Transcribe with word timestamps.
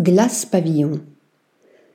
Glace 0.00 0.46
Pavillon. 0.46 1.00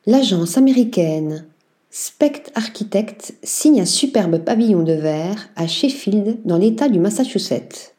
L'agence 0.06 0.58
américaine 0.58 1.46
Specht 1.90 2.52
Architects 2.54 3.34
signe 3.44 3.80
un 3.80 3.86
superbe 3.86 4.40
pavillon 4.40 4.84
de 4.84 4.92
verre 4.92 5.48
à 5.56 5.68
Sheffield 5.68 6.40
dans 6.44 6.58
l'État 6.58 6.90
du 6.90 7.00
Massachusetts. 7.00 7.96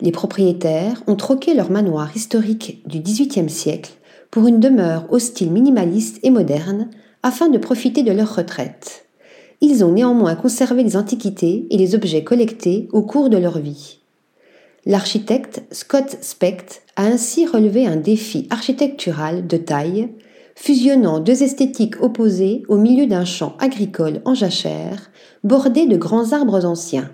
Les 0.00 0.10
propriétaires 0.10 1.04
ont 1.06 1.14
troqué 1.14 1.54
leur 1.54 1.70
manoir 1.70 2.16
historique 2.16 2.82
du 2.88 2.98
XVIIIe 2.98 3.48
siècle 3.48 3.92
pour 4.32 4.48
une 4.48 4.58
demeure 4.58 5.06
au 5.10 5.20
style 5.20 5.52
minimaliste 5.52 6.18
et 6.24 6.30
moderne 6.30 6.90
afin 7.22 7.48
de 7.48 7.58
profiter 7.58 8.02
de 8.02 8.10
leur 8.10 8.34
retraite. 8.34 9.06
Ils 9.60 9.84
ont 9.84 9.92
néanmoins 9.92 10.34
conservé 10.34 10.82
les 10.82 10.96
antiquités 10.96 11.68
et 11.70 11.76
les 11.76 11.94
objets 11.94 12.24
collectés 12.24 12.88
au 12.90 13.02
cours 13.02 13.30
de 13.30 13.36
leur 13.36 13.60
vie. 13.60 14.00
L'architecte 14.86 15.62
Scott 15.70 16.18
Specht 16.20 16.82
a 16.96 17.04
ainsi 17.04 17.46
relevé 17.46 17.86
un 17.86 17.96
défi 17.96 18.46
architectural 18.50 19.46
de 19.46 19.56
taille, 19.56 20.10
fusionnant 20.56 21.20
deux 21.20 21.42
esthétiques 21.42 22.02
opposées 22.02 22.64
au 22.68 22.76
milieu 22.76 23.06
d'un 23.06 23.24
champ 23.24 23.56
agricole 23.60 24.20
en 24.26 24.34
jachère, 24.34 25.10
bordé 25.42 25.86
de 25.86 25.96
grands 25.96 26.32
arbres 26.32 26.66
anciens. 26.66 27.10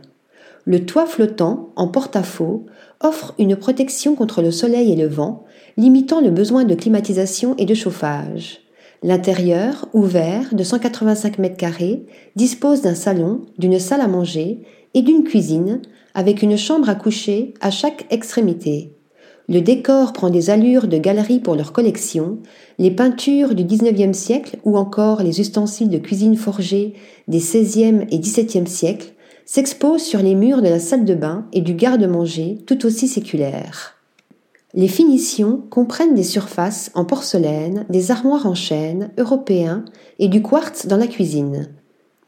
Le 0.65 0.84
toit 0.84 1.06
flottant, 1.06 1.70
en 1.77 1.87
porte-à-faux, 1.87 2.66
offre 3.01 3.34
une 3.38 3.56
protection 3.56 4.16
contre 4.16 4.43
le 4.43 4.51
soleil 4.51 4.93
et 4.93 4.96
le 4.96 5.07
vent, 5.07 5.45
limitant 5.77 6.21
le 6.21 6.30
besoin 6.30 6.65
de 6.65 6.74
climatisation 6.74 7.55
et 7.57 7.66
de 7.66 7.74
chauffage. 7.74 8.60
L'intérieur, 9.02 9.88
ouvert 9.95 10.55
de 10.55 10.62
185 10.62 11.38
mètres 11.38 11.57
carrés, 11.57 12.05
dispose 12.37 12.82
d'un 12.82 12.95
salon, 12.95 13.43
d'une 13.57 13.79
salle 13.79 14.02
à 14.02 14.09
manger 14.09 14.60
et 14.95 15.03
d'une 15.03 15.25
cuisine, 15.25 15.83
avec 16.15 16.43
une 16.43 16.57
chambre 16.57 16.89
à 16.89 16.95
coucher 16.95 17.55
à 17.61 17.71
chaque 17.71 18.07
extrémité. 18.11 18.93
Le 19.49 19.61
décor 19.61 20.13
prend 20.13 20.30
des 20.30 20.49
allures 20.49 20.87
de 20.87 20.97
galerie 20.97 21.41
pour 21.41 21.57
leur 21.57 21.73
collection, 21.73 22.39
les 22.79 22.93
peintures 22.93 23.57
du 23.57 23.65
XIXe 23.65 24.16
siècle 24.16 24.59
ou 24.65 24.77
encore 24.77 25.25
les 25.25 25.41
ustensiles 25.41 25.88
de 25.88 25.99
cuisine 25.99 26.37
forgés 26.37 26.95
des 27.27 27.38
XVIe 27.38 28.07
et 28.10 28.19
XVIIe 28.21 28.69
siècles 28.69 29.13
s'exposent 29.45 30.05
sur 30.05 30.23
les 30.23 30.37
murs 30.37 30.63
de 30.63 30.69
la 30.69 30.79
salle 30.79 31.04
de 31.04 31.15
bain 31.15 31.47
et 31.52 31.63
du 31.63 31.75
garde-manger 31.75 32.59
tout 32.65 32.87
aussi 32.87 33.09
séculaires. 33.09 33.97
Les 34.73 34.87
finitions 34.87 35.65
comprennent 35.69 36.15
des 36.15 36.23
surfaces 36.23 36.93
en 36.95 37.04
porcelaine, 37.04 37.87
des 37.91 38.13
armoires 38.13 38.47
en 38.47 38.54
chêne 38.54 39.10
européens 39.19 39.85
et 40.21 40.29
du 40.29 40.43
quartz 40.43 40.87
dans 40.87 40.97
la 40.97 41.09
cuisine. 41.09 41.71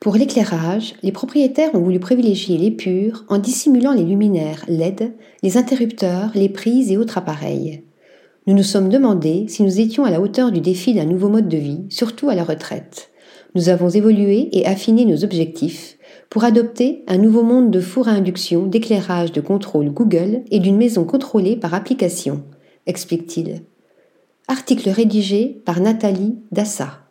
Pour 0.02 0.16
l'éclairage, 0.16 0.94
les 1.04 1.12
propriétaires 1.12 1.76
ont 1.76 1.80
voulu 1.80 2.00
privilégier 2.00 2.58
l'épure 2.58 3.24
en 3.28 3.38
dissimulant 3.38 3.92
les 3.92 4.02
luminaires 4.02 4.64
LED, 4.66 5.12
les 5.44 5.56
interrupteurs, 5.56 6.32
les 6.34 6.48
prises 6.48 6.90
et 6.90 6.96
autres 6.96 7.18
appareils. 7.18 7.84
Nous 8.48 8.54
nous 8.56 8.64
sommes 8.64 8.88
demandé 8.88 9.44
si 9.46 9.62
nous 9.62 9.78
étions 9.78 10.04
à 10.04 10.10
la 10.10 10.20
hauteur 10.20 10.50
du 10.50 10.60
défi 10.60 10.92
d'un 10.92 11.04
nouveau 11.04 11.28
mode 11.28 11.48
de 11.48 11.56
vie, 11.56 11.82
surtout 11.88 12.30
à 12.30 12.34
la 12.34 12.42
retraite. 12.42 13.10
Nous 13.54 13.68
avons 13.68 13.90
évolué 13.90 14.48
et 14.50 14.66
affiné 14.66 15.04
nos 15.04 15.22
objectifs 15.22 15.98
pour 16.30 16.42
adopter 16.42 17.04
un 17.06 17.18
nouveau 17.18 17.44
monde 17.44 17.70
de 17.70 17.80
four 17.80 18.08
à 18.08 18.10
induction, 18.10 18.66
d'éclairage, 18.66 19.30
de 19.30 19.40
contrôle 19.40 19.90
Google 19.90 20.42
et 20.50 20.58
d'une 20.58 20.78
maison 20.78 21.04
contrôlée 21.04 21.54
par 21.54 21.74
application, 21.74 22.42
explique-t-il. 22.86 23.60
Article 24.48 24.90
rédigé 24.90 25.62
par 25.64 25.78
Nathalie 25.78 26.38
Dassa. 26.50 27.01